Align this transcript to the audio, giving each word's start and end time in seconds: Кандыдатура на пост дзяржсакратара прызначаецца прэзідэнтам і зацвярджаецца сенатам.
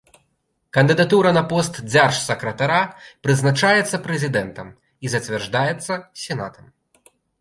Кандыдатура 0.75 1.33
на 1.37 1.43
пост 1.51 1.73
дзяржсакратара 1.91 2.79
прызначаецца 3.27 3.99
прэзідэнтам 4.07 4.67
і 5.07 5.13
зацвярджаецца 5.15 5.93
сенатам. 6.23 6.65